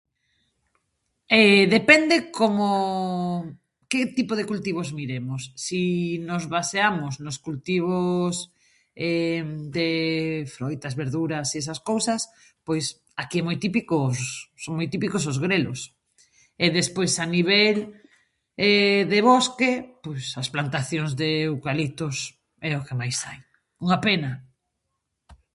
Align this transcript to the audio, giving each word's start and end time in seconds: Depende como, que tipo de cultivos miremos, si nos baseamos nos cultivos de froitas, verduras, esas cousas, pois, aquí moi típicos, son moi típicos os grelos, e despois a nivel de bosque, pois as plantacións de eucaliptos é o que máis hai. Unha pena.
Depende 1.77 2.15
como, 2.39 2.67
que 3.91 4.01
tipo 4.17 4.33
de 4.39 4.47
cultivos 4.51 4.87
miremos, 4.99 5.41
si 5.67 5.83
nos 6.29 6.43
baseamos 6.55 7.13
nos 7.25 7.37
cultivos 7.45 8.33
de 9.75 9.87
froitas, 10.55 10.93
verduras, 11.03 11.47
esas 11.61 11.79
cousas, 11.89 12.21
pois, 12.67 12.85
aquí 13.23 13.39
moi 13.47 13.57
típicos, 13.65 14.17
son 14.63 14.73
moi 14.77 14.87
típicos 14.93 15.23
os 15.31 15.37
grelos, 15.45 15.79
e 16.63 16.67
despois 16.79 17.11
a 17.23 17.27
nivel 17.35 17.77
de 19.11 19.19
bosque, 19.29 19.71
pois 20.03 20.23
as 20.41 20.51
plantacións 20.53 21.11
de 21.21 21.29
eucaliptos 21.49 22.15
é 22.61 22.71
o 22.79 22.85
que 22.87 22.97
máis 23.01 23.17
hai. 23.27 23.39
Unha 23.85 23.97
pena. 24.07 24.31